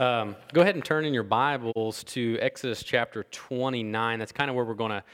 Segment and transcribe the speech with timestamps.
[0.00, 4.18] Um, go ahead and turn in your Bibles to Exodus chapter 29.
[4.18, 5.04] That's kind of where we're going to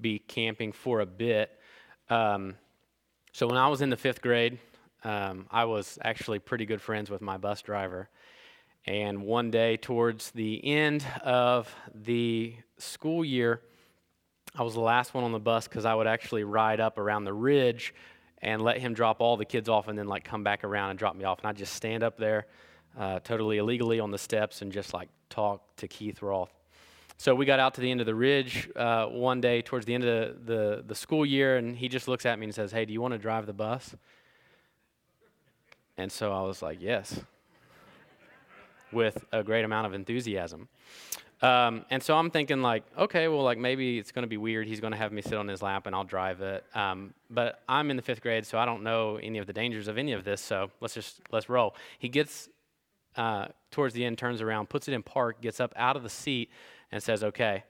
[0.00, 1.56] be camping for a bit.
[2.10, 2.56] Um,
[3.30, 4.58] so, when I was in the fifth grade,
[5.04, 8.08] um, I was actually pretty good friends with my bus driver.
[8.86, 13.60] And one day, towards the end of the school year,
[14.56, 17.22] I was the last one on the bus because I would actually ride up around
[17.22, 17.94] the ridge
[18.42, 20.98] and let him drop all the kids off and then like come back around and
[20.98, 21.38] drop me off.
[21.38, 22.46] And I'd just stand up there
[22.98, 26.52] uh, totally illegally on the steps and just like talk to Keith Roth.
[27.16, 29.94] So we got out to the end of the ridge uh, one day towards the
[29.94, 32.72] end of the, the, the school year, and he just looks at me and says,
[32.72, 33.94] Hey, do you want to drive the bus?
[35.96, 37.20] And so I was like, Yes,
[38.92, 40.68] with a great amount of enthusiasm.
[41.42, 44.66] Um, and so I'm thinking, like, okay, well, like maybe it's going to be weird.
[44.66, 46.64] He's going to have me sit on his lap and I'll drive it.
[46.74, 49.86] Um, but I'm in the fifth grade, so I don't know any of the dangers
[49.86, 50.40] of any of this.
[50.40, 51.74] So let's just let's roll.
[51.98, 52.48] He gets
[53.16, 56.08] uh, towards the end, turns around, puts it in park, gets up out of the
[56.08, 56.50] seat,
[56.92, 57.64] and says, okay.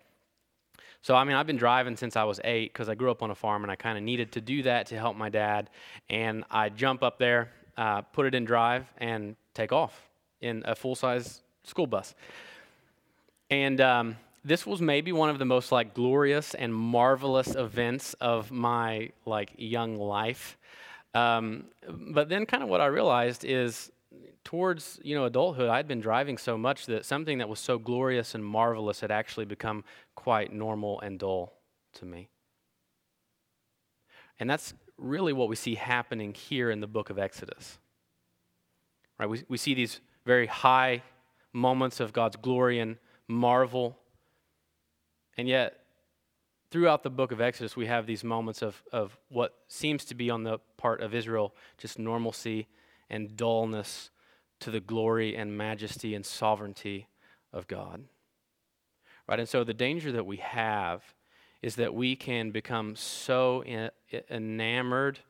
[1.03, 3.31] So, I mean, I've been driving since I was eight because I grew up on
[3.31, 5.69] a farm and I kind of needed to do that to help my dad.
[6.09, 10.09] And I jump up there, uh, put it in drive, and take off
[10.41, 12.15] in a full size school bus.
[13.51, 18.51] And um, this was maybe one of the most like glorious and marvelous events of
[18.51, 20.59] my like young life.
[21.15, 23.91] Um, but then, kind of what I realized is
[24.45, 28.35] towards you know adulthood i'd been driving so much that something that was so glorious
[28.35, 29.83] and marvelous had actually become
[30.15, 31.55] quite normal and dull
[31.95, 32.29] to me.
[34.39, 37.79] And that's really what we see happening here in the book of exodus.
[39.19, 39.29] Right?
[39.29, 41.03] We, we see these very high
[41.53, 42.97] moments of god's glory and
[43.29, 43.97] marvel.
[45.37, 45.81] And yet
[46.71, 50.31] throughout the book of exodus we have these moments of, of what seems to be
[50.31, 52.67] on the part of israel just normalcy
[53.15, 54.11] and dullness
[54.61, 57.07] to the glory and majesty and sovereignty
[57.53, 58.05] of God.
[59.29, 59.39] Right?
[59.39, 61.03] And so the danger that we have
[61.63, 63.65] is that we can become so
[64.31, 65.21] enamored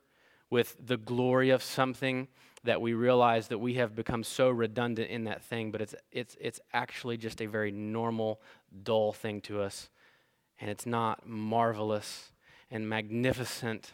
[0.50, 2.28] with the glory of something
[2.64, 6.36] that we realize that we have become so redundant in that thing, but it's, it's,
[6.40, 8.40] it's actually just a very normal,
[8.82, 9.90] dull thing to us.
[10.60, 12.32] And it's not marvelous
[12.70, 13.92] and magnificent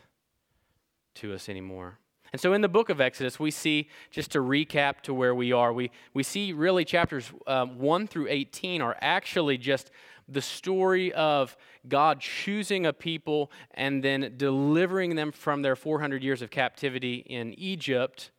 [1.16, 1.98] to us anymore.
[2.32, 5.52] And so in the book of Exodus, we see, just to recap to where we
[5.52, 9.90] are, we, we see really chapters um, 1 through 18 are actually just
[10.28, 11.56] the story of
[11.88, 17.52] God choosing a people and then delivering them from their 400 years of captivity in
[17.54, 18.30] Egypt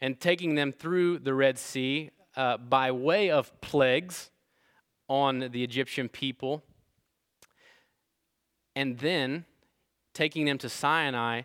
[0.00, 4.30] and taking them through the Red Sea uh, by way of plagues
[5.08, 6.62] on the Egyptian people,
[8.76, 9.44] and then
[10.14, 11.42] taking them to Sinai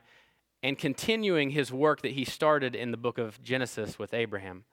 [0.65, 4.63] and continuing his work that he started in the book of Genesis with Abraham.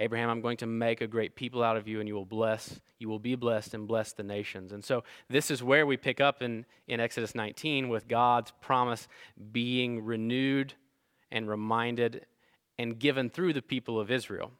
[0.00, 2.80] Abraham, I'm going to make a great people out of you, and you will bless,
[2.98, 4.72] you will be blessed and bless the nations.
[4.72, 9.06] And so this is where we pick up in, in Exodus 19 with God's promise
[9.52, 10.74] being renewed
[11.30, 12.26] and reminded
[12.80, 14.50] and given through the people of Israel.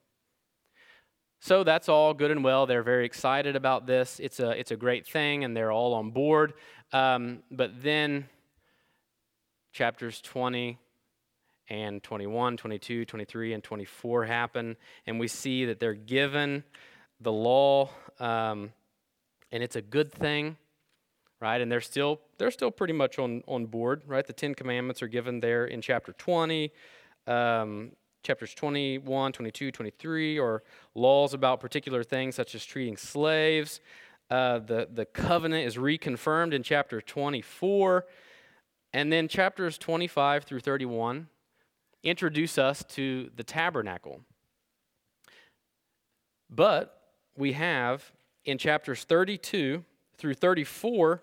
[1.41, 2.67] So that's all good and well.
[2.67, 4.21] They're very excited about this.
[4.23, 6.53] It's a, it's a great thing, and they're all on board.
[6.93, 8.29] Um, but then
[9.83, 10.79] chapters 20
[11.69, 14.77] and 21, 22, 23, and 24 happen,
[15.09, 16.63] and we see that they're given
[17.21, 18.71] the law, um,
[19.51, 20.57] and it's a good thing,
[21.41, 21.61] right?
[21.61, 24.25] And they're still they're still pretty much on on board, right?
[24.25, 26.71] The Ten Commandments are given there in chapter 20.
[27.27, 27.91] Um,
[28.23, 30.63] chapters 21, 22, 23, or
[30.95, 33.81] laws about particular things such as treating slaves.
[34.31, 38.07] Uh, the, the covenant is reconfirmed in chapter 24.
[38.93, 41.29] And then chapters 25 through 31
[42.03, 44.21] introduce us to the tabernacle.
[46.51, 47.01] But
[47.37, 48.13] we have
[48.45, 49.85] in chapters 32
[50.19, 51.23] through 34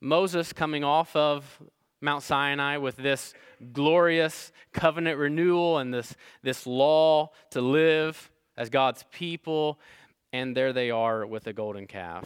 [0.00, 1.60] Moses coming off of
[2.00, 3.34] Mount Sinai with this
[3.72, 9.80] glorious covenant renewal and this, this law to live as God's people.
[10.32, 12.24] And there they are with a golden calf.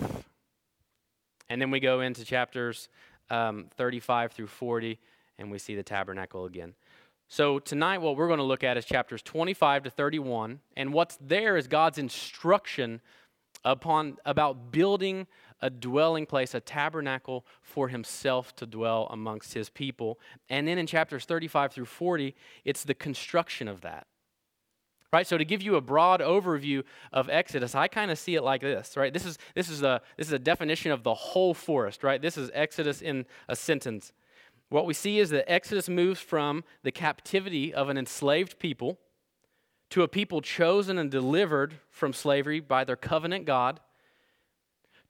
[1.48, 2.88] And then we go into chapters
[3.32, 4.98] um, 35 through 40,
[5.38, 6.74] and we see the tabernacle again.
[7.28, 11.16] So, tonight, what we're going to look at is chapters 25 to 31, and what's
[11.20, 13.00] there is God's instruction
[13.64, 15.26] upon about building
[15.62, 20.18] a dwelling place, a tabernacle for himself to dwell amongst his people.
[20.50, 22.34] And then in chapters 35 through 40,
[22.64, 24.06] it's the construction of that.
[25.12, 25.26] Right?
[25.26, 28.62] So to give you a broad overview of Exodus, I kind of see it like
[28.62, 29.12] this, right?
[29.12, 32.20] This is this is a this is a definition of the whole forest, right?
[32.20, 34.12] This is Exodus in a sentence.
[34.70, 38.98] What we see is that Exodus moves from the captivity of an enslaved people
[39.92, 43.78] to a people chosen and delivered from slavery by their covenant God,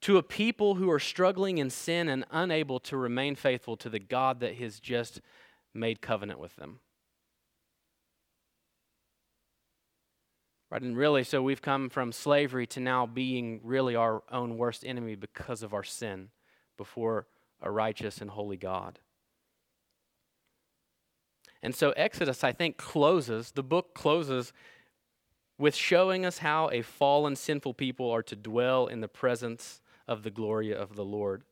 [0.01, 3.99] to a people who are struggling in sin and unable to remain faithful to the
[3.99, 5.21] God that has just
[5.73, 6.81] made covenant with them.
[10.73, 14.83] Right, and really, so we've come from slavery to now being really our own worst
[14.83, 16.29] enemy because of our sin
[16.77, 17.27] before
[17.61, 18.97] a righteous and holy God.
[21.61, 24.51] And so Exodus, I think, closes, the book closes
[25.59, 30.23] with showing us how a fallen, sinful people are to dwell in the presence of
[30.23, 31.43] the glory of the Lord.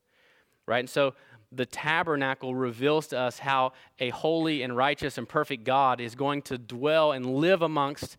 [0.65, 0.79] Right?
[0.79, 1.13] And so
[1.51, 6.41] the tabernacle reveals to us how a holy and righteous and perfect God is going
[6.44, 8.18] to dwell and live amongst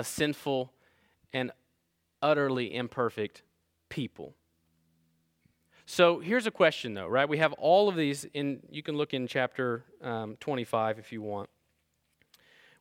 [0.00, 0.72] a sinful
[1.32, 1.52] and
[2.22, 3.42] utterly imperfect
[3.90, 4.34] people.
[5.84, 7.28] So here's a question, though, right?
[7.28, 11.20] We have all of these in, you can look in chapter um, 25 if you
[11.20, 11.50] want.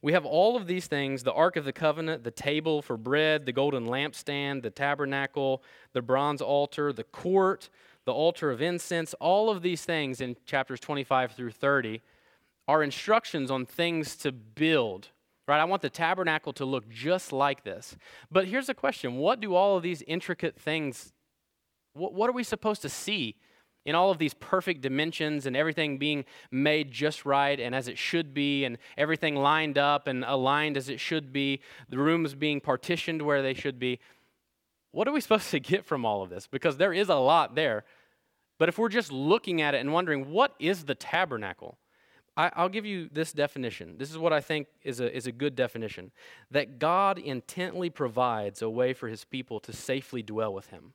[0.02, 3.46] We have all of these things the Ark of the Covenant, the table for bread,
[3.46, 5.62] the golden lampstand, the tabernacle,
[5.92, 7.70] the bronze altar, the court,
[8.06, 9.14] the altar of incense.
[9.16, 12.02] All of these things in chapters 25 through 30
[12.66, 15.10] are instructions on things to build
[15.50, 15.60] right?
[15.60, 17.98] I want the tabernacle to look just like this.
[18.32, 21.12] But here's the question what do all of these intricate things,
[21.94, 23.36] what, what are we supposed to see
[23.86, 27.98] in all of these perfect dimensions and everything being made just right and as it
[27.98, 31.60] should be, and everything lined up and aligned as it should be,
[31.90, 34.00] the rooms being partitioned where they should be?
[34.92, 36.46] What are we supposed to get from all of this?
[36.46, 37.86] Because there is a lot there.
[38.60, 41.78] But if we're just looking at it and wondering, what is the tabernacle?
[42.38, 43.98] I, will give you this definition.
[43.98, 46.12] This is what I think is a, is a good definition
[46.52, 50.94] that God intently provides a way for his people to safely dwell with him.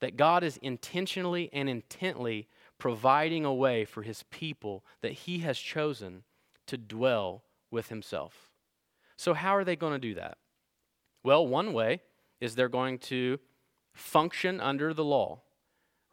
[0.00, 5.58] That God is intentionally and intently providing a way for his people that he has
[5.58, 6.24] chosen
[6.66, 8.50] to dwell with himself.
[9.16, 10.38] So, how are they going to do that?
[11.22, 12.02] Well, one way
[12.40, 13.38] is they're going to
[13.94, 15.40] function under the law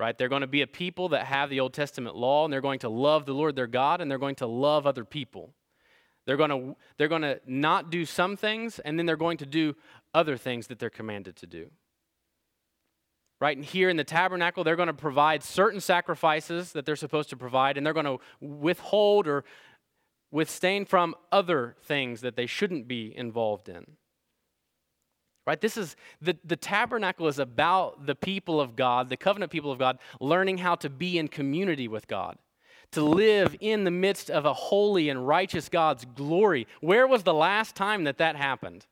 [0.04, 0.18] right?
[0.18, 2.80] They're going to be a people that have the Old Testament law, and they're going
[2.80, 5.54] to love the Lord their God, and they're going to love other people.
[6.26, 9.46] They're going to, they're going to not do some things, and then they're going to
[9.46, 9.76] do
[10.14, 11.72] other things that they're commanded to do.
[13.40, 13.56] Right?
[13.56, 17.38] And here in the tabernacle, they're going to provide certain sacrifices that they're supposed to
[17.38, 19.46] provide, and they're going to withhold or
[20.32, 23.86] withstand from other things that they shouldn't be involved in
[25.46, 25.60] right?
[25.60, 29.80] This is the, the tabernacle is about the people of god the covenant people of
[29.80, 32.38] god learning how to be in community with god
[32.94, 36.68] to live in the midst of a holy and righteous god's glory.
[36.80, 38.86] Where was the last time that that happened?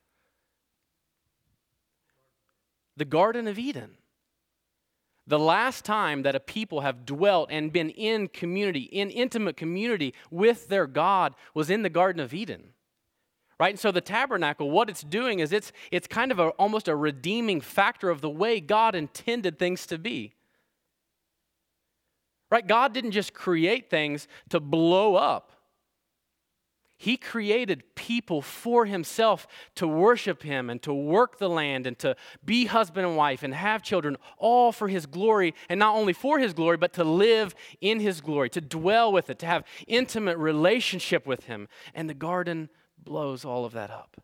[2.98, 3.92] The garden of eden.
[5.28, 10.14] The last time that a people have dwelt and been in community in intimate community
[10.30, 12.74] with their god was in the garden of eden
[13.62, 13.74] right?
[13.74, 16.96] And so the tabernacle, what it's doing is it's, it's kind of a, almost a
[16.96, 20.34] redeeming factor of the way God intended things to be.
[22.50, 22.66] Right?
[22.66, 25.52] God didn't just create things to blow up.
[26.98, 32.16] He created people for himself to worship him and to work the land and to
[32.44, 36.40] be husband and wife and have children, all for his glory, and not only for
[36.40, 40.40] his glory, but to live in his glory, to dwell with it, to have intimate
[40.40, 41.68] relationship with him.
[41.94, 42.70] And the garden
[43.04, 44.22] blows all of that up.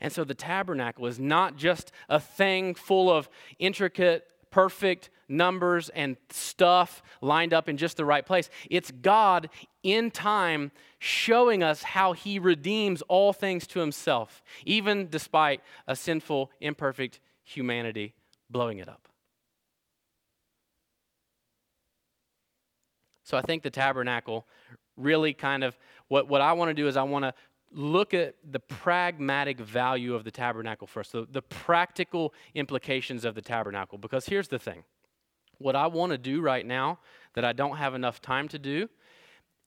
[0.00, 6.16] And so the tabernacle is not just a thing full of intricate, perfect numbers and
[6.30, 8.48] stuff lined up in just the right place.
[8.70, 9.50] It's God
[9.82, 16.50] in time showing us how he redeems all things to himself, even despite a sinful,
[16.60, 18.14] imperfect humanity
[18.50, 19.08] blowing it up.
[23.24, 24.46] So I think the tabernacle
[24.96, 25.76] really kind of
[26.08, 27.34] what, what I want to do is I want to
[27.72, 33.42] look at the pragmatic value of the tabernacle first, the, the practical implications of the
[33.42, 33.98] tabernacle.
[33.98, 34.84] Because here's the thing
[35.58, 36.98] what I want to do right now
[37.34, 38.88] that I don't have enough time to do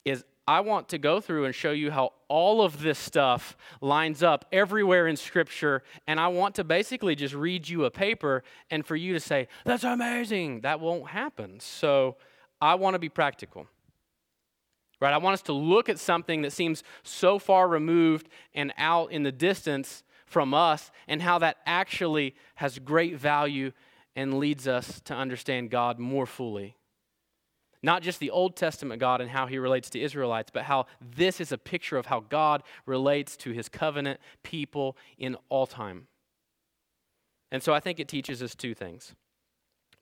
[0.05, 4.23] is I want to go through and show you how all of this stuff lines
[4.23, 5.83] up everywhere in Scripture.
[6.07, 9.47] And I want to basically just read you a paper and for you to say,
[9.65, 10.61] That's amazing.
[10.61, 11.59] That won't happen.
[11.59, 12.17] So
[12.59, 13.67] I want to be practical
[15.01, 15.13] right?
[15.13, 19.23] I want us to look at something that seems so far removed and out in
[19.23, 23.71] the distance from us and how that actually has great value
[24.15, 26.77] and leads us to understand God more fully.
[27.83, 31.41] Not just the Old Testament God and how he relates to Israelites, but how this
[31.41, 36.07] is a picture of how God relates to his covenant people in all time.
[37.51, 39.15] And so I think it teaches us two things.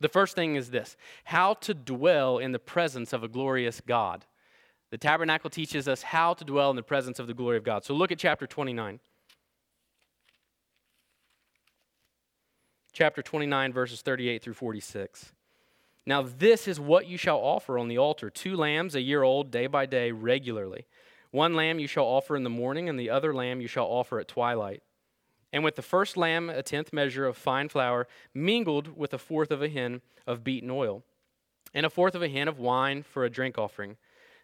[0.01, 4.25] The first thing is this how to dwell in the presence of a glorious God.
[4.91, 7.83] The tabernacle teaches us how to dwell in the presence of the glory of God.
[7.83, 8.99] So look at chapter 29.
[12.91, 15.31] Chapter 29, verses 38 through 46.
[16.05, 19.51] Now, this is what you shall offer on the altar two lambs a year old,
[19.51, 20.87] day by day, regularly.
[21.31, 24.19] One lamb you shall offer in the morning, and the other lamb you shall offer
[24.19, 24.81] at twilight.
[25.53, 29.51] And with the first lamb, a tenth measure of fine flour, mingled with a fourth
[29.51, 31.03] of a hin of beaten oil,
[31.73, 33.97] and a fourth of a hin of wine for a drink offering.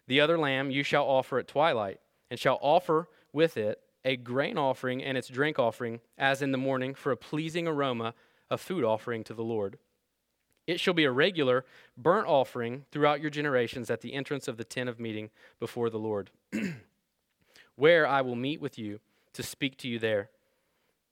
[0.06, 4.56] The other lamb you shall offer at twilight, and shall offer with it a grain
[4.56, 8.14] offering and its drink offering, as in the morning, for a pleasing aroma,
[8.50, 9.78] a food offering to the Lord.
[10.66, 11.64] It shall be a regular
[11.96, 15.98] burnt offering throughout your generations at the entrance of the tent of meeting before the
[15.98, 16.30] Lord,
[17.76, 19.00] where I will meet with you
[19.32, 20.30] to speak to you there.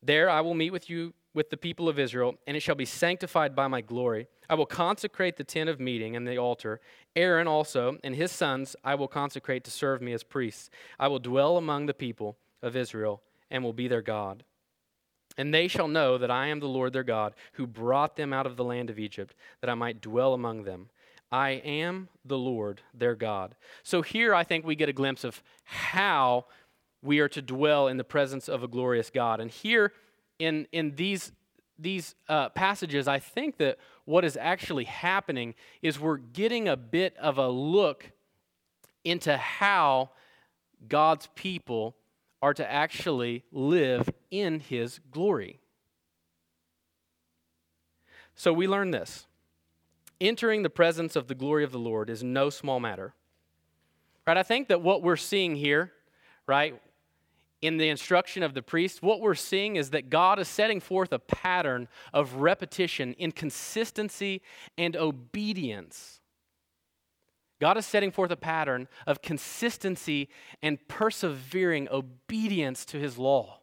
[0.03, 2.85] There I will meet with you with the people of Israel, and it shall be
[2.85, 4.29] sanctified by my glory.
[4.49, 6.81] I will consecrate the tent of meeting and the altar.
[7.17, 10.71] Aaron also and his sons I will consecrate to serve me as priests.
[10.99, 14.45] I will dwell among the people of Israel and will be their God.
[15.37, 18.47] And they shall know that I am the Lord their God, who brought them out
[18.47, 20.91] of the land of Egypt, that I might dwell among them.
[21.33, 23.57] I am the Lord their God.
[23.83, 26.47] So here I think we get a glimpse of how
[27.03, 29.41] we are to dwell in the presence of a glorious God.
[29.41, 29.93] And here
[30.39, 31.33] in, in these,
[31.79, 37.17] these uh, passages, I think that what is actually happening is we're getting a bit
[37.19, 38.13] of a look
[39.05, 40.11] into how
[40.89, 41.97] God's people
[42.43, 45.61] are to actually live in his glory.
[48.35, 49.27] So we learn this.
[50.21, 53.15] Entering the presence of the glory of the Lord is no small matter.
[54.27, 54.37] Right?
[54.37, 55.93] I think that what we're seeing here,
[56.47, 56.81] right,
[57.65, 61.13] in the instruction of the priest, what we're seeing is that God is setting forth
[61.13, 64.43] a pattern of repetition in consistency
[64.77, 66.21] and obedience
[67.65, 70.29] God is setting forth a pattern of consistency
[70.63, 73.61] and persevering obedience to his law.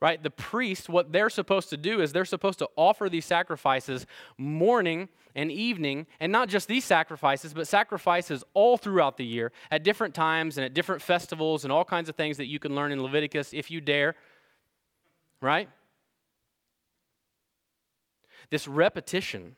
[0.00, 0.22] Right?
[0.22, 4.06] The priests, what they're supposed to do is they're supposed to offer these sacrifices
[4.38, 9.84] morning and evening, and not just these sacrifices, but sacrifices all throughout the year at
[9.84, 12.92] different times and at different festivals and all kinds of things that you can learn
[12.92, 14.16] in Leviticus if you dare.
[15.40, 15.68] Right?
[18.50, 19.56] This repetition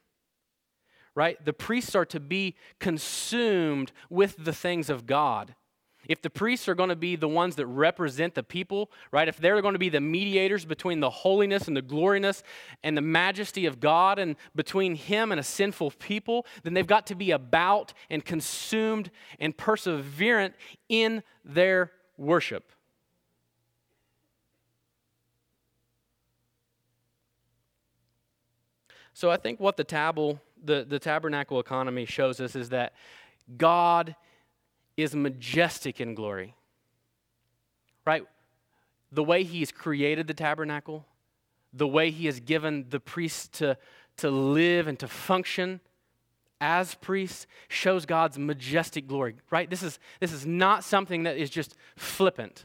[1.15, 1.43] right?
[1.45, 5.55] The priests are to be consumed with the things of God.
[6.09, 9.29] If the priests are going to be the ones that represent the people, right?
[9.29, 12.43] If they're going to be the mediators between the holiness and the gloriness
[12.83, 17.07] and the majesty of God and between Him and a sinful people, then they've got
[17.09, 20.55] to be about and consumed and perseverant
[20.89, 22.73] in their worship.
[29.15, 32.93] So I think what the table the, the tabernacle economy shows us is that
[33.57, 34.15] God
[34.97, 36.55] is majestic in glory.
[38.05, 38.25] Right?
[39.11, 41.07] The way He has created the tabernacle,
[41.73, 43.77] the way He has given the priests to,
[44.19, 45.81] to live and to function
[46.61, 49.37] as priests shows God's majestic glory.
[49.51, 49.69] Right?
[49.69, 52.65] This is, this is not something that is just flippant.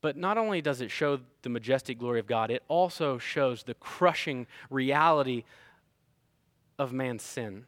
[0.00, 3.72] But not only does it show the majestic glory of God, it also shows the
[3.72, 5.44] crushing reality
[6.78, 7.64] of man's sin.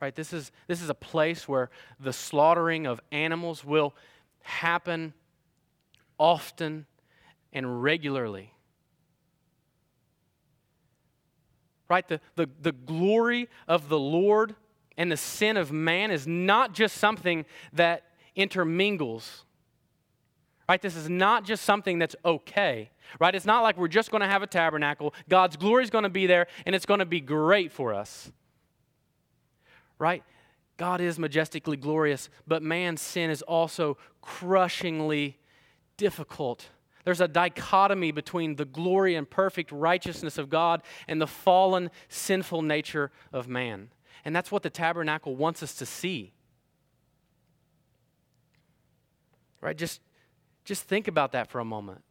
[0.00, 0.14] Right?
[0.14, 3.94] This is, this is a place where the slaughtering of animals will
[4.42, 5.14] happen
[6.18, 6.86] often
[7.52, 8.52] and regularly.
[11.88, 12.06] Right?
[12.06, 14.54] The, the, the glory of the Lord
[14.98, 19.46] and the sin of man is not just something that intermingles
[20.68, 20.82] Right?
[20.82, 22.90] This is not just something that's okay.
[23.20, 23.34] Right?
[23.34, 25.14] It's not like we're just going to have a tabernacle.
[25.28, 28.32] God's glory is going to be there and it's going to be great for us.
[29.98, 30.22] Right?
[30.76, 35.38] God is majestically glorious, but man's sin is also crushingly
[35.96, 36.68] difficult.
[37.04, 42.62] There's a dichotomy between the glory and perfect righteousness of God and the fallen, sinful
[42.62, 43.90] nature of man.
[44.24, 46.32] And that's what the tabernacle wants us to see.
[49.60, 49.76] Right?
[49.76, 50.00] Just
[50.64, 52.02] just think about that for a moment.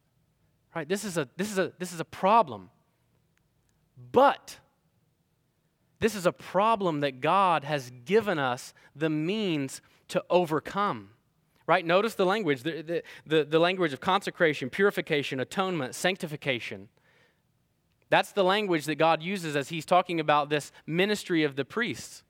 [0.74, 0.88] Right?
[0.88, 2.70] This is a this is a this is a problem.
[4.12, 4.58] But
[5.98, 11.10] this is a problem that God has given us the means to overcome.
[11.66, 11.84] Right?
[11.84, 16.88] Notice the language, the, the, the, the language of consecration, purification, atonement, sanctification.
[18.08, 22.22] That's the language that God uses as He's talking about this ministry of the priests.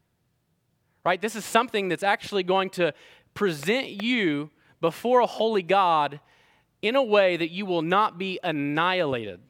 [1.04, 1.20] Right?
[1.20, 2.94] This is something that's actually going to
[3.34, 6.20] present you before a holy God
[6.80, 9.40] in a way that you will not be annihilated.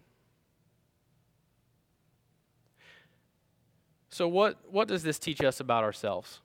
[4.16, 6.40] So, what, what does this teach us about ourselves?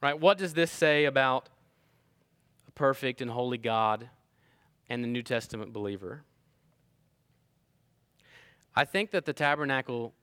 [0.00, 0.16] Right?
[0.16, 1.48] What does this say about
[2.68, 4.08] a perfect and holy God
[4.88, 6.22] and the New Testament believer?
[8.76, 10.14] I think that the tabernacle,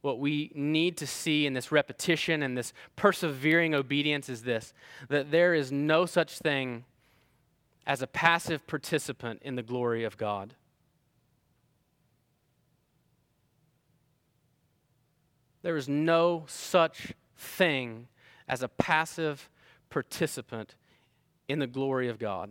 [0.00, 4.74] what we need to see in this repetition and this persevering obedience is this
[5.08, 6.84] that there is no such thing
[7.86, 10.56] as a passive participant in the glory of God.
[15.66, 18.06] There is no such thing
[18.46, 19.50] as a passive
[19.90, 20.76] participant
[21.48, 22.50] in the glory of God.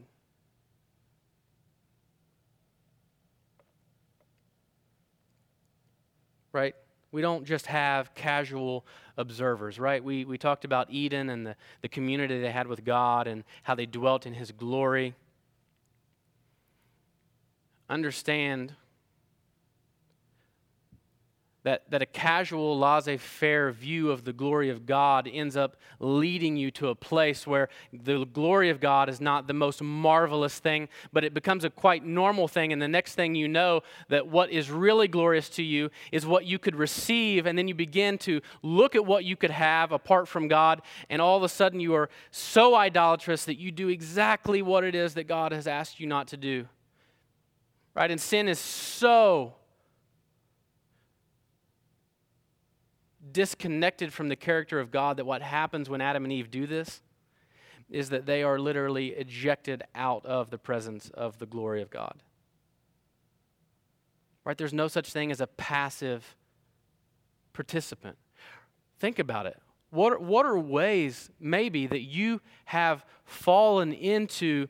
[6.52, 6.76] Right?
[7.14, 10.04] We don't just have casual observers, right?
[10.04, 13.76] We, we talked about Eden and the, the community they had with God and how
[13.76, 15.16] they dwelt in His glory.
[17.90, 18.74] Understand
[21.66, 26.56] that, that a casual, laissez faire view of the glory of God ends up leading
[26.56, 30.88] you to a place where the glory of God is not the most marvelous thing,
[31.12, 32.72] but it becomes a quite normal thing.
[32.72, 36.46] And the next thing you know, that what is really glorious to you is what
[36.46, 37.48] you could receive.
[37.48, 40.84] And then you begin to look at what you could have apart from God.
[41.10, 44.94] And all of a sudden, you are so idolatrous that you do exactly what it
[44.94, 46.68] is that God has asked you not to do.
[47.96, 48.12] Right?
[48.12, 49.56] And sin is so
[53.32, 57.02] disconnected from the character of God that what happens when Adam and Eve do this
[57.90, 62.16] is that they are literally ejected out of the presence of the glory of God.
[64.44, 64.58] Right?
[64.58, 66.36] There's no such thing as a passive
[67.54, 68.18] participant.
[69.00, 69.58] Think about it.
[69.90, 74.68] What are, what are ways, maybe, that you have fallen into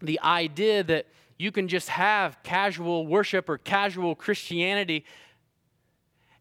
[0.00, 1.06] the idea that
[1.38, 5.04] you can just have casual worship or casual Christianity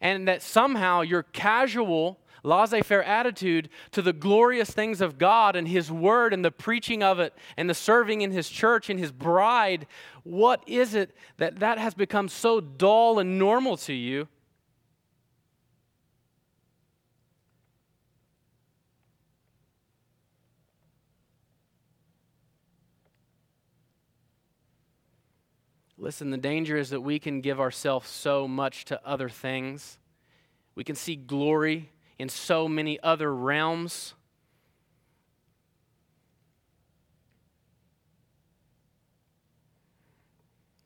[0.01, 5.67] and that somehow your casual, laissez faire attitude to the glorious things of God and
[5.67, 9.11] His Word and the preaching of it and the serving in His church and His
[9.11, 9.87] bride,
[10.23, 14.27] what is it that that has become so dull and normal to you?
[26.07, 29.97] Listen, the danger is that we can give ourselves so much to other things.
[30.73, 34.13] We can see glory in so many other realms.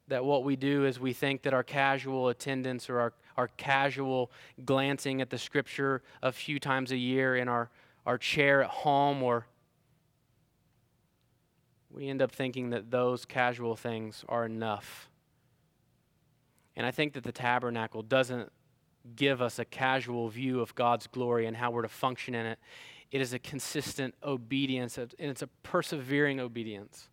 [0.08, 4.32] That what we do is we think that our casual attendance or our, our casual
[4.66, 7.70] glancing at the scripture a few times a year in our,
[8.08, 9.46] our chair at home or
[11.92, 15.11] we end up thinking that those casual things are enough.
[16.76, 18.52] And I think that the tabernacle doesn't
[19.16, 22.60] give us a casual view of God's glory and how we're to function in it.
[23.12, 27.10] It is a consistent obedience, and it's a persevering obedience.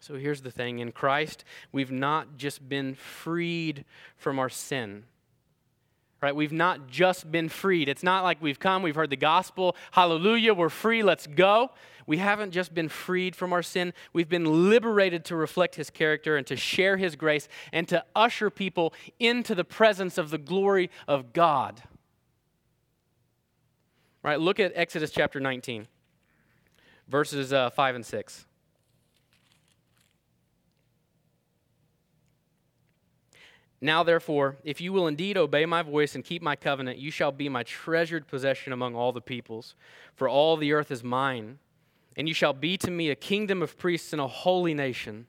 [0.00, 3.84] So here's the thing in Christ, we've not just been freed
[4.16, 5.04] from our sin
[6.22, 6.34] right?
[6.34, 7.88] We've not just been freed.
[7.88, 11.72] It's not like we've come, we've heard the gospel, hallelujah, we're free, let's go.
[12.06, 16.36] We haven't just been freed from our sin, we've been liberated to reflect his character
[16.36, 20.90] and to share his grace and to usher people into the presence of the glory
[21.08, 21.82] of God.
[24.22, 24.38] Right?
[24.38, 25.88] Look at Exodus chapter 19,
[27.08, 28.46] verses uh, 5 and 6.
[33.84, 37.32] Now, therefore, if you will indeed obey my voice and keep my covenant, you shall
[37.32, 39.74] be my treasured possession among all the peoples,
[40.14, 41.58] for all the earth is mine.
[42.16, 45.26] And you shall be to me a kingdom of priests and a holy nation.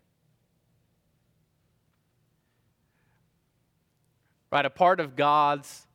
[4.51, 4.67] Right?
[4.67, 5.87] A part of God's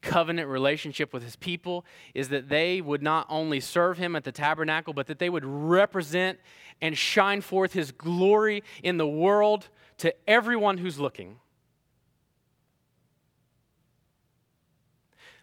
[0.00, 4.30] covenant relationship with his people is that they would not only serve him at the
[4.30, 6.38] tabernacle, but that they would represent
[6.80, 11.40] and shine forth his glory in the world to everyone who's looking.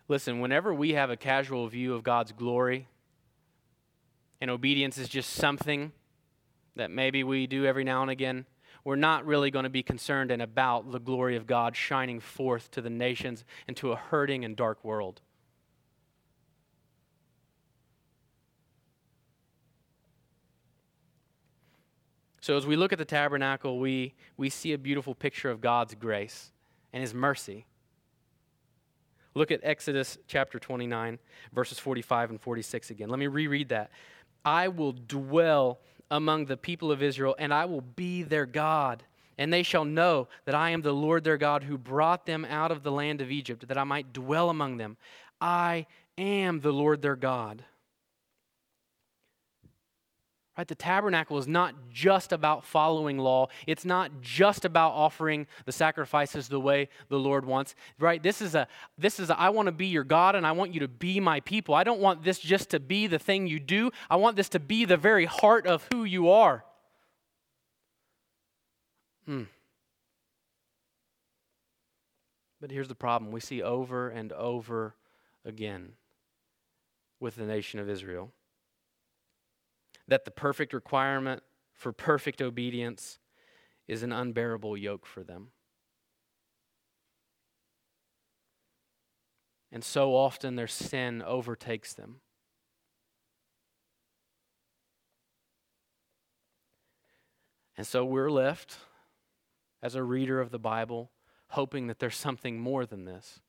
[0.08, 2.88] Listen, whenever we have a casual view of God's glory,
[4.40, 5.92] and obedience is just something
[6.76, 8.46] that maybe we do every now and again,
[8.84, 12.72] we're not really going to be concerned and about the glory of God shining forth
[12.72, 15.20] to the nations and to a hurting and dark world.
[22.40, 25.96] So, as we look at the tabernacle, we, we see a beautiful picture of God's
[25.96, 26.54] grace
[26.94, 27.66] and His mercy.
[29.38, 31.20] Look at Exodus chapter 29,
[31.54, 33.10] verses 45 and 46 again.
[33.10, 33.92] Let me reread that.
[34.44, 39.04] I will dwell among the people of Israel, and I will be their God,
[39.38, 42.72] And they shall know that I am the Lord their God who brought them out
[42.72, 44.98] of the land of Egypt, that I might dwell among them.
[45.40, 45.86] I
[46.18, 47.64] am the Lord their God.
[50.58, 50.68] Right?
[50.68, 53.48] The tabernacle is not just about following law.
[53.68, 57.76] It's not just about offering the sacrifices the way the Lord wants.
[58.00, 58.22] Right?
[58.22, 58.68] This is a
[58.98, 61.20] this is a, I want to be your God and I want you to be
[61.20, 61.76] my people.
[61.76, 63.92] I don't want this just to be the thing you do.
[64.10, 66.66] I want this to be the very heart of who you are.
[69.26, 69.44] Hmm.
[72.60, 74.96] But here's the problem we see over and over
[75.46, 75.94] again
[77.20, 78.32] with the nation of Israel
[80.08, 81.44] that the perfect requirement
[81.74, 83.20] for perfect obedience
[83.88, 85.50] is an unbearable yoke for them.
[89.72, 92.22] And so often their sin overtakes them.
[97.76, 98.78] And so we're left,
[99.84, 101.12] as a reader of the Bible,
[101.50, 103.40] hoping that there's something more than this.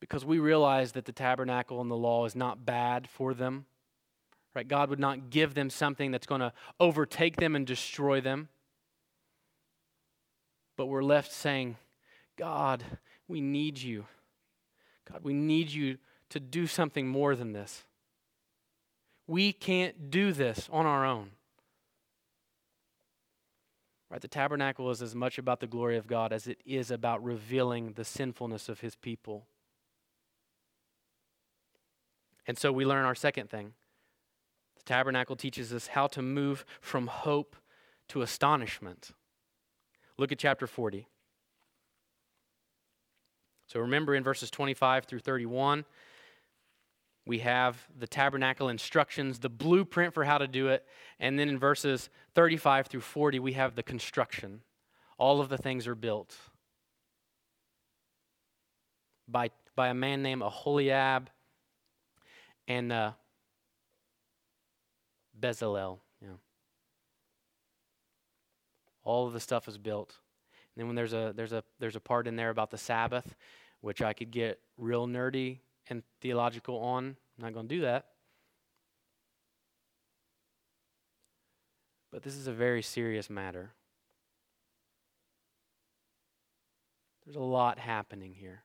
[0.00, 3.66] Because we realize that the tabernacle and the law is not bad for them.
[4.54, 4.68] Right?
[4.68, 8.48] God would not give them something that's going to overtake them and destroy them.
[10.76, 11.76] But we're left saying,
[12.36, 12.84] God,
[13.28, 14.06] we need you.
[15.10, 15.98] God, we need you
[16.30, 17.84] to do something more than this.
[19.26, 21.30] We can't do this on our own.
[24.10, 24.20] Right?
[24.20, 27.94] The tabernacle is as much about the glory of God as it is about revealing
[27.94, 29.46] the sinfulness of his people.
[32.46, 33.72] And so we learn our second thing
[34.84, 37.56] the tabernacle teaches us how to move from hope
[38.08, 39.12] to astonishment.
[40.18, 41.06] Look at chapter 40.
[43.66, 45.84] So remember in verses 25 through 31,
[47.24, 50.84] we have the tabernacle instructions, the blueprint for how to do it.
[51.20, 54.62] And then in verses 35 through 40, we have the construction.
[55.16, 56.36] All of the things are built
[59.28, 61.30] by, by a man named Aholiab
[62.68, 63.12] and uh,
[65.42, 65.98] Bezalel.
[66.22, 66.28] Yeah.
[69.04, 70.16] All of the stuff is built.
[70.74, 73.34] And then when there's a there's a there's a part in there about the Sabbath,
[73.80, 77.16] which I could get real nerdy and theological on.
[77.36, 78.06] I'm not going to do that.
[82.12, 83.72] But this is a very serious matter.
[87.24, 88.64] There's a lot happening here.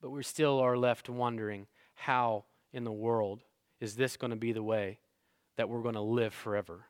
[0.00, 3.42] But we still are left wondering how in the world
[3.80, 4.98] is this going to be the way
[5.56, 6.86] that we're going to live forever?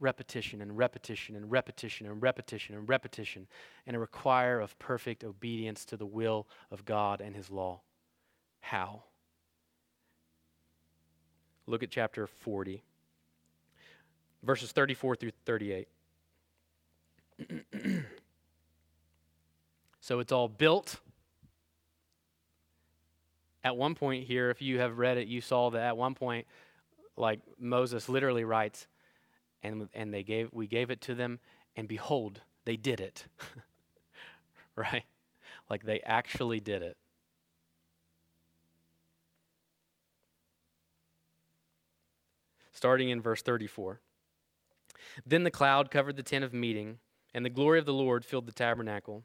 [0.00, 3.46] Repetition and repetition and repetition and repetition and repetition,
[3.86, 7.80] and a require of perfect obedience to the will of God and His law.
[8.60, 9.02] How?
[11.66, 12.82] Look at chapter 40,
[14.42, 15.88] verses 34 through 38.
[20.00, 21.00] so it's all built
[23.64, 26.46] at one point here, if you have read it, you saw that at one point,
[27.16, 28.86] like Moses literally writes,
[29.62, 31.40] and, and they gave, we gave it to them,
[31.76, 33.26] and behold, they did it.
[34.76, 35.04] right?
[35.68, 36.96] Like they actually did it.
[42.72, 44.00] Starting in verse 34.
[45.26, 46.98] Then the cloud covered the tent of meeting,
[47.34, 49.24] and the glory of the Lord filled the tabernacle.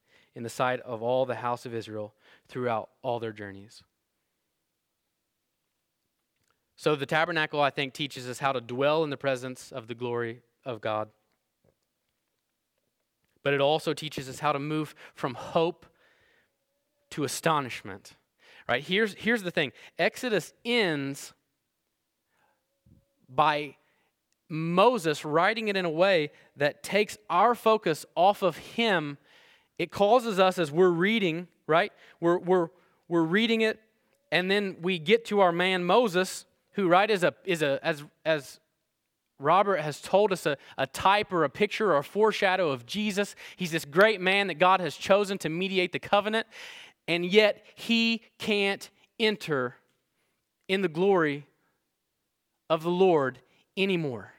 [0.35, 2.13] in the sight of all the house of Israel
[2.47, 3.83] throughout all their journeys.
[6.75, 9.93] So, the tabernacle, I think, teaches us how to dwell in the presence of the
[9.93, 11.09] glory of God.
[13.43, 15.85] But it also teaches us how to move from hope
[17.11, 18.15] to astonishment.
[18.67, 18.83] Right?
[18.83, 21.33] Here's, here's the thing Exodus ends
[23.27, 23.75] by
[24.49, 29.17] Moses writing it in a way that takes our focus off of him.
[29.81, 31.91] It causes us, as we're reading, right?
[32.19, 32.67] We're, we're,
[33.07, 33.79] we're reading it,
[34.31, 38.03] and then we get to our man Moses, who, right, is a, is a as,
[38.23, 38.59] as
[39.39, 43.33] Robert has told us a, a type or a picture or a foreshadow of Jesus.
[43.55, 46.45] He's this great man that God has chosen to mediate the covenant,
[47.07, 48.87] and yet he can't
[49.19, 49.77] enter
[50.67, 51.47] in the glory
[52.69, 53.39] of the Lord
[53.75, 54.31] anymore.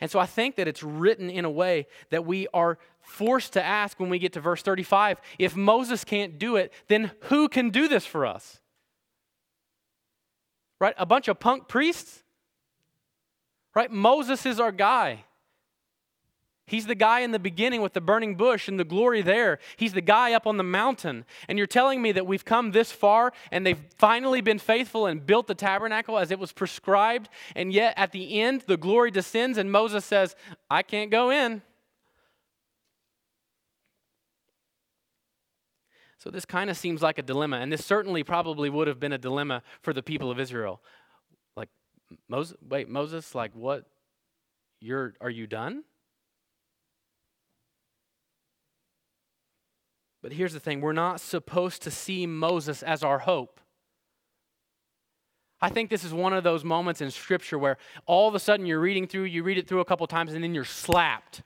[0.00, 3.64] And so I think that it's written in a way that we are forced to
[3.64, 7.70] ask when we get to verse 35 if Moses can't do it, then who can
[7.70, 8.60] do this for us?
[10.78, 10.94] Right?
[10.98, 12.22] A bunch of punk priests?
[13.74, 13.90] Right?
[13.90, 15.24] Moses is our guy.
[16.68, 19.60] He's the guy in the beginning with the burning bush and the glory there.
[19.76, 21.24] He's the guy up on the mountain.
[21.48, 25.24] And you're telling me that we've come this far and they've finally been faithful and
[25.24, 27.28] built the tabernacle as it was prescribed.
[27.54, 30.34] And yet at the end, the glory descends and Moses says,
[30.68, 31.62] I can't go in.
[36.18, 37.58] So this kind of seems like a dilemma.
[37.58, 40.80] And this certainly probably would have been a dilemma for the people of Israel.
[41.56, 41.68] Like,
[42.28, 43.84] Moses, wait, Moses, like what?
[44.80, 45.84] You're, are you done?
[50.26, 53.60] But here's the thing we're not supposed to see Moses as our hope.
[55.60, 58.66] I think this is one of those moments in Scripture where all of a sudden
[58.66, 61.44] you're reading through, you read it through a couple times, and then you're slapped.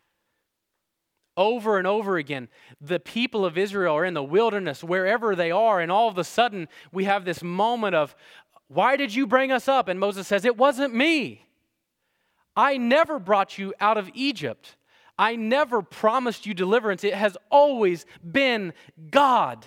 [1.36, 2.48] Over and over again,
[2.80, 6.24] the people of Israel are in the wilderness, wherever they are, and all of a
[6.24, 8.16] sudden we have this moment of,
[8.68, 9.88] Why did you bring us up?
[9.88, 11.46] And Moses says, It wasn't me.
[12.56, 14.76] I never brought you out of Egypt.
[15.20, 17.04] I never promised you deliverance.
[17.04, 18.72] It has always been
[19.10, 19.66] God.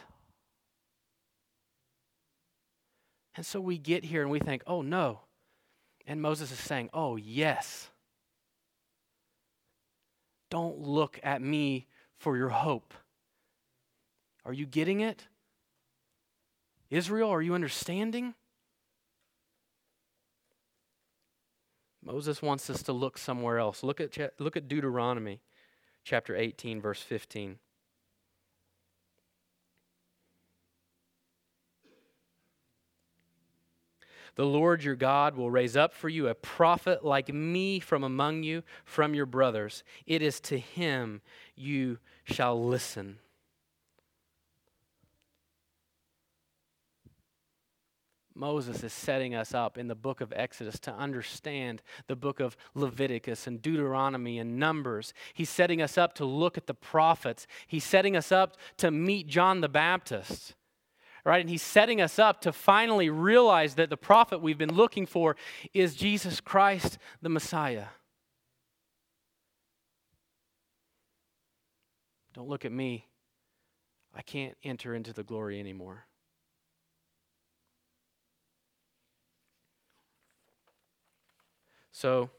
[3.36, 5.20] And so we get here and we think, oh no.
[6.08, 7.92] And Moses is saying, oh yes.
[10.50, 11.86] Don't look at me
[12.18, 12.96] for your hope.
[14.46, 15.28] Are you getting it?
[16.90, 18.34] Israel, are you understanding?
[22.06, 23.84] Moses wants us to look somewhere else.
[23.84, 25.42] Look at, look at Deuteronomy
[26.04, 27.60] chapter 18, verse 15.
[34.36, 38.44] The Lord your God will raise up for you a prophet like me from among
[38.44, 39.84] you, from your brothers.
[40.08, 41.22] It is to him
[41.56, 43.20] you shall listen.
[48.36, 52.58] Moses is setting us up in the book of Exodus to understand the book of
[52.74, 55.14] Leviticus and Deuteronomy and Numbers.
[55.34, 57.46] He's setting us up to look at the prophets.
[57.68, 60.56] He's setting us up to meet John the Baptist.
[61.26, 61.42] Right?
[61.42, 65.38] And he's setting us up to finally realize that the prophet we've been looking for
[65.74, 67.86] is Jesus Christ, the Messiah.
[72.34, 73.08] Don't look at me.
[74.14, 76.06] I can't enter into the glory anymore.
[81.94, 82.32] So,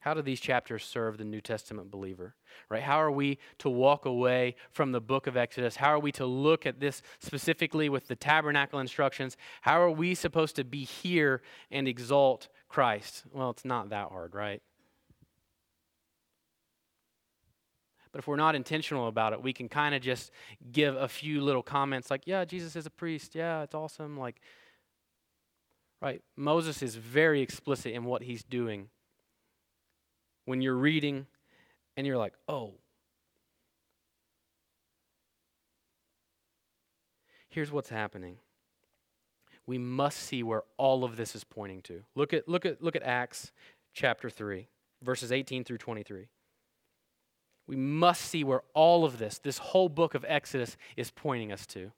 [0.00, 2.34] how do these chapters serve the New Testament believer?
[2.68, 2.82] Right?
[2.82, 5.76] How are we to walk away from the book of Exodus?
[5.76, 9.36] How are we to look at this specifically with the tabernacle instructions?
[9.62, 13.24] How are we supposed to be here and exalt Christ?
[13.32, 14.62] Well, it's not that hard, right?
[18.12, 20.32] But if we're not intentional about it, we can kind of just
[20.72, 23.34] give a few little comments like, yeah, Jesus is a priest.
[23.34, 24.18] Yeah, it's awesome.
[24.18, 24.40] Like,
[26.00, 26.22] Right?
[26.36, 28.88] Moses is very explicit in what he's doing.
[30.46, 31.26] When you're reading
[31.96, 32.74] and you're like, oh.
[37.48, 38.36] Here's what's happening.
[39.66, 42.02] We must see where all of this is pointing to.
[42.14, 43.52] Look at, look at, look at Acts
[43.92, 44.68] chapter 3,
[45.02, 46.28] verses 18 through 23.
[47.66, 51.66] We must see where all of this, this whole book of Exodus, is pointing us
[51.66, 51.92] to.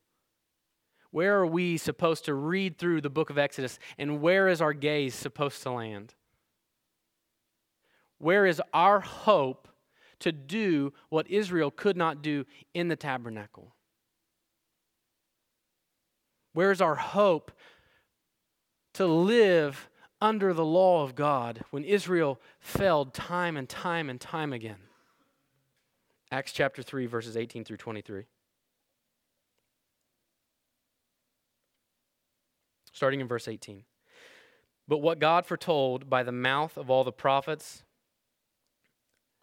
[1.12, 4.72] Where are we supposed to read through the book of Exodus, and where is our
[4.72, 6.14] gaze supposed to land?
[8.18, 9.68] Where is our hope
[10.20, 13.74] to do what Israel could not do in the tabernacle?
[16.54, 17.52] Where is our hope
[18.94, 24.54] to live under the law of God when Israel failed time and time and time
[24.54, 24.80] again?
[26.30, 28.24] Acts chapter 3, verses 18 through 23.
[32.92, 33.84] Starting in verse 18.
[34.88, 37.82] But what God foretold by the mouth of all the prophets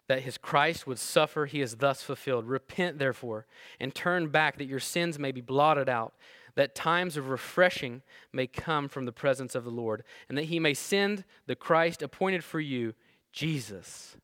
[0.08, 2.46] that his Christ would suffer, he has thus fulfilled.
[2.46, 3.46] Repent, therefore,
[3.78, 6.14] and turn back that your sins may be blotted out,
[6.56, 10.58] that times of refreshing may come from the presence of the Lord, and that he
[10.58, 12.94] may send the Christ appointed for you,
[13.32, 14.16] Jesus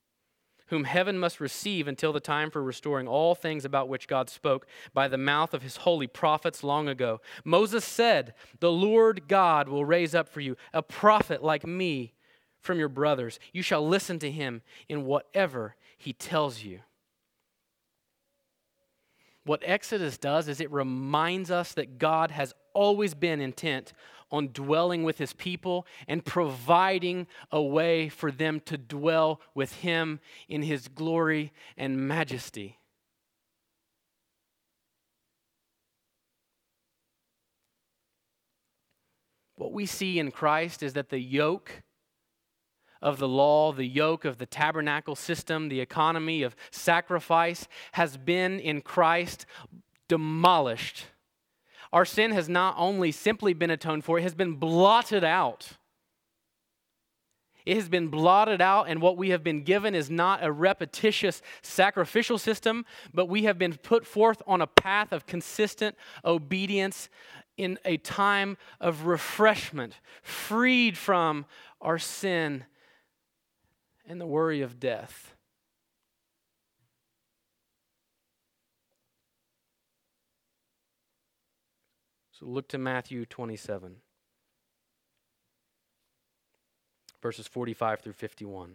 [0.68, 4.66] whom heaven must receive until the time for restoring all things about which God spoke
[4.92, 7.20] by the mouth of his holy prophets long ago.
[7.44, 12.14] Moses said, The Lord God will raise up for you a prophet like me
[12.60, 13.38] from your brothers.
[13.52, 16.80] You shall listen to him in whatever he tells you.
[19.44, 23.92] What Exodus does is it reminds us that God has always been intent
[24.30, 30.20] on dwelling with his people and providing a way for them to dwell with him
[30.48, 32.78] in his glory and majesty.
[39.56, 41.82] What we see in Christ is that the yoke
[43.00, 48.58] of the law, the yoke of the tabernacle system, the economy of sacrifice has been
[48.58, 49.46] in Christ
[50.08, 51.06] demolished.
[51.92, 55.70] Our sin has not only simply been atoned for, it has been blotted out.
[57.64, 61.42] It has been blotted out, and what we have been given is not a repetitious
[61.62, 67.08] sacrificial system, but we have been put forth on a path of consistent obedience
[67.56, 71.46] in a time of refreshment, freed from
[71.80, 72.64] our sin
[74.06, 75.35] and the worry of death.
[82.38, 83.96] So look to Matthew 27,
[87.22, 88.74] verses 45 through 51.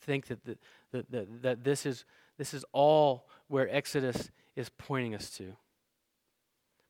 [0.00, 0.56] Think that, the,
[0.92, 2.06] that, that, that this, is,
[2.38, 5.52] this is all where Exodus is pointing us to.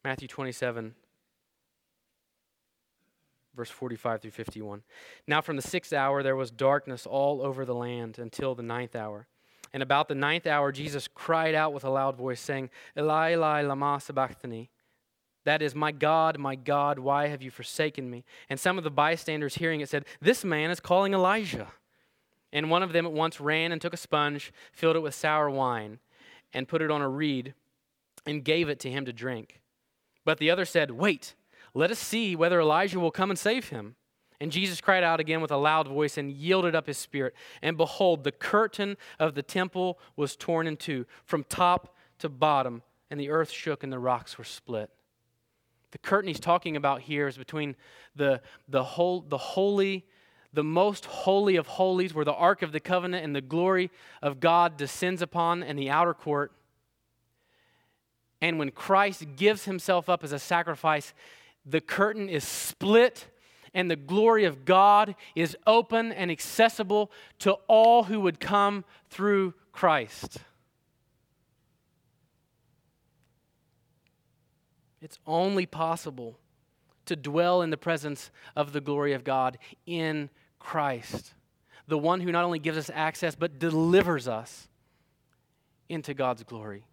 [0.04, 0.94] Matthew 27,
[3.56, 4.82] verse 45 through 51.
[5.26, 8.94] Now, from the sixth hour, there was darkness all over the land until the ninth
[8.94, 9.26] hour.
[9.72, 13.62] And about the ninth hour, Jesus cried out with a loud voice, saying, Eli, Eli,
[13.62, 14.70] lama sabachthani.
[15.44, 18.24] That is, My God, my God, why have you forsaken me?
[18.48, 21.68] And some of the bystanders hearing it said, This man is calling Elijah.
[22.52, 25.50] And one of them at once ran and took a sponge, filled it with sour
[25.50, 25.98] wine,
[26.52, 27.54] and put it on a reed,
[28.24, 29.60] and gave it to him to drink.
[30.24, 31.34] But the other said, Wait
[31.76, 33.96] let us see whether Elijah will come and save him.
[34.40, 37.34] And Jesus cried out again with a loud voice and yielded up his spirit.
[37.62, 42.82] And behold, the curtain of the temple was torn in two from top to bottom,
[43.10, 44.90] and the earth shook and the rocks were split.
[45.92, 47.76] The curtain he's talking about here is between
[48.14, 50.04] the, the, whole, the holy,
[50.52, 54.40] the most holy of holies, where the Ark of the Covenant and the glory of
[54.40, 56.52] God descends upon, and the outer court.
[58.42, 61.14] And when Christ gives himself up as a sacrifice,
[61.64, 63.28] the curtain is split
[63.76, 69.52] and the glory of God is open and accessible to all who would come through
[69.70, 70.38] Christ.
[75.02, 76.38] It's only possible
[77.04, 81.34] to dwell in the presence of the glory of God in Christ,
[81.86, 84.68] the one who not only gives us access, but delivers us
[85.90, 86.86] into God's glory.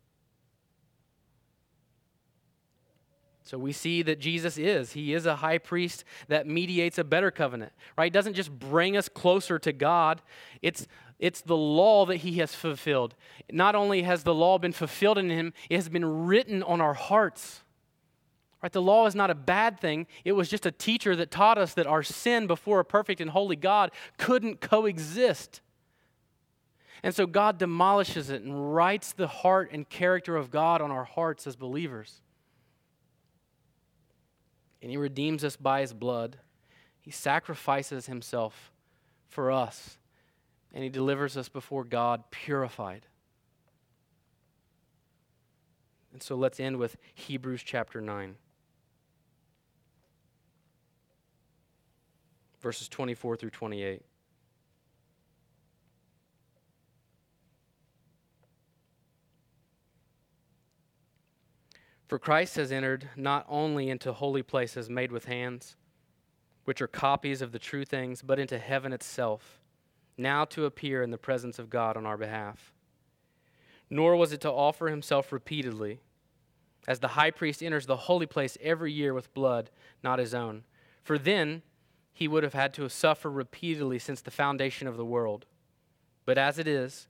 [3.54, 4.94] So we see that Jesus is.
[4.94, 8.06] He is a high priest that mediates a better covenant, right?
[8.06, 10.24] He doesn't just bring us closer to God,
[10.63, 10.88] it's,
[11.20, 13.13] it's the law that he has fulfilled.
[13.52, 16.96] Not only has the law been fulfilled in him, it has been written on our
[16.96, 17.62] hearts.
[18.63, 18.72] Right?
[18.72, 20.08] The law is not a bad thing.
[20.26, 23.30] It was just a teacher that taught us that our sin before a perfect and
[23.30, 25.62] holy God couldn't coexist.
[27.04, 31.04] And so God demolishes it and writes the heart and character of God on our
[31.04, 32.23] hearts as believers
[34.84, 36.38] and he redeems us by his blood.
[37.00, 38.74] He sacrifices himself
[39.30, 39.98] for us,
[40.74, 43.06] and he delivers us before God purified.
[46.12, 48.36] And so let's end with Hebrews chapter 9.
[52.62, 54.02] Verses 24 through 28.
[62.13, 65.76] For Christ has entered not only into holy places made with hands,
[66.63, 69.60] which are copies of the true things, but into heaven itself,
[70.15, 72.71] now to appear in the presence of God on our behalf.
[73.89, 76.02] Nor was it to offer himself repeatedly,
[76.88, 79.71] as the high priest enters the holy place every year with blood
[80.04, 80.65] not his own.
[81.02, 81.63] For then
[82.12, 85.47] he would have had to suffer repeatedly since the foundation of the world.
[86.26, 87.08] But as it is,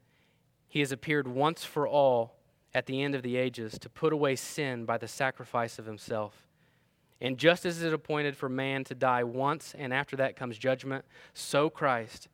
[0.69, 2.37] he has appeared once for all
[2.73, 6.47] at the end of the ages to put away sin by the sacrifice of himself.
[7.21, 10.57] And just as it is appointed for man to die once, and after that comes
[10.57, 12.27] judgment, so Christ,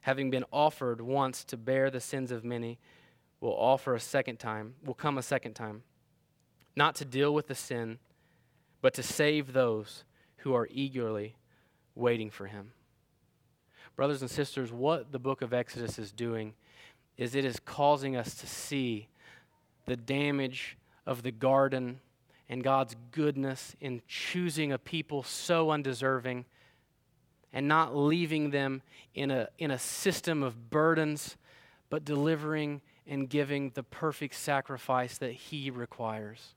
[0.00, 2.78] having been offered once to bear the sins of many,
[3.40, 5.82] will offer a second time, will come a second time,
[6.74, 7.98] not to deal with the sin,
[8.80, 10.04] but to save those
[10.38, 11.36] who are eagerly
[11.94, 12.72] waiting for him.
[13.94, 16.54] Brothers and sisters, what the book of Exodus is doing
[17.16, 19.08] is it is causing us to see
[19.86, 20.76] the damage
[21.06, 22.00] of the garden
[22.48, 26.44] and God's goodness in choosing a people so undeserving
[27.52, 28.82] and not leaving them
[29.14, 31.36] in a, in a system of burdens,
[31.90, 36.54] but delivering and giving the perfect sacrifice that He requires.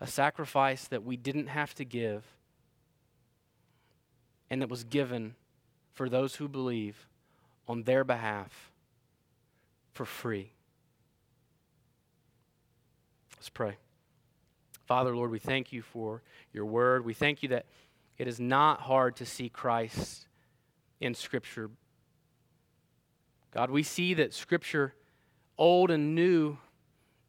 [0.00, 2.24] a sacrifice that we didn't have to give
[4.48, 5.34] and that was given
[5.92, 7.06] for those who believe
[7.68, 8.72] on their behalf
[9.92, 10.52] for free.
[13.40, 13.78] Let's pray.
[14.84, 16.20] Father, Lord, we thank you for
[16.52, 17.06] your word.
[17.06, 17.64] We thank you that
[18.18, 20.26] it is not hard to see Christ
[21.00, 21.70] in Scripture.
[23.54, 24.92] God, we see that Scripture,
[25.56, 26.58] old and new,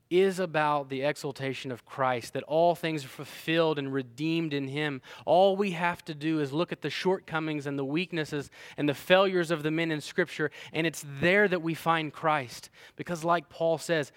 [0.10, 5.02] is about the exaltation of Christ, that all things are fulfilled and redeemed in Him.
[5.26, 8.94] All we have to do is look at the shortcomings and the weaknesses and the
[8.94, 12.70] failures of the men in Scripture, and it's there that we find Christ.
[12.98, 14.12] Because, like Paul says,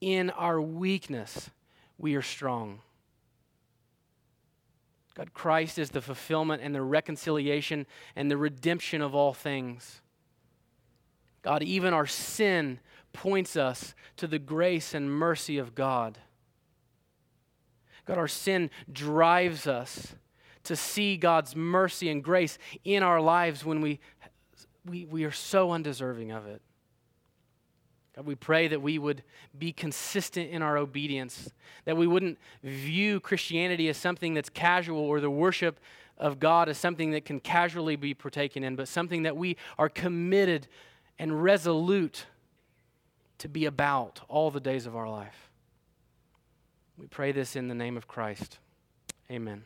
[0.00, 1.50] in our weakness,
[1.98, 2.80] we are strong.
[5.14, 7.86] God, Christ is the fulfillment and the reconciliation
[8.16, 10.00] and the redemption of all things.
[11.42, 12.80] God, even our sin
[13.12, 16.18] points us to the grace and mercy of God.
[18.06, 20.14] God, our sin drives us
[20.64, 24.00] to see God's mercy and grace in our lives when we,
[24.84, 26.62] we, we are so undeserving of it.
[28.24, 29.22] We pray that we would
[29.58, 31.50] be consistent in our obedience,
[31.84, 35.80] that we wouldn't view Christianity as something that's casual or the worship
[36.18, 39.88] of God as something that can casually be partaken in, but something that we are
[39.88, 40.68] committed
[41.18, 42.26] and resolute
[43.38, 45.50] to be about all the days of our life.
[46.98, 48.58] We pray this in the name of Christ.
[49.30, 49.64] Amen.